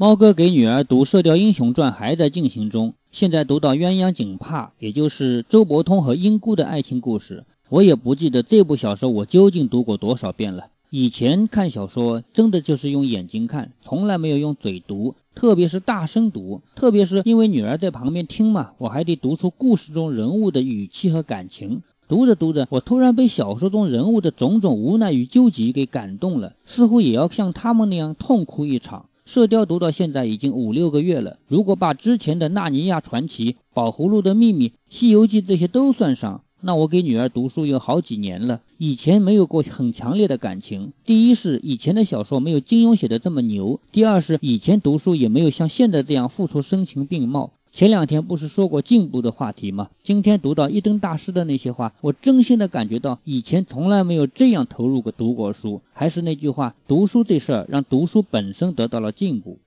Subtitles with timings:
[0.00, 7.44] 猫哥给女儿读《射雕英雄传》还在进行中，现在读到鸳鸯锦帕，也就是周伯通和英姑的爱情故事。
[7.68, 10.68] 我也不记得这部小说我究竟读过多少遍了。
[10.88, 21.82] 以前看小说真的就是用眼睛看，从来没有用嘴读，特别是大声读，特别是因为女儿在旁边听嘛，我还得读出故事中人物的语气和感情。
[22.08, 29.04] 读着读着，我突然被小说中人物的种种无奈与纠结给感动了，似乎也要像他们那样痛哭一场。
[29.32, 38.60] 射雕读到现在已经五六个月了，如果把之前的《纳尼亚传奇》《宝葫芦的秘密》《西游记》这些都算上，那我给女儿读书有好几年了。
[38.76, 47.52] 以前没有过很强烈的感情，第一是以前的小说没有金庸写的这么牛，第二是以前读书也没有像现在这样付出声情并茂。
[47.72, 49.90] 前两天不是说过进步的话题吗？
[50.02, 55.80] 今天读到一灯大师的那些话，我真心的感觉到以前从来没有这样投入过读过书。
[55.92, 59.56] 还是那句话，读书这事儿让读书本身得到了进步。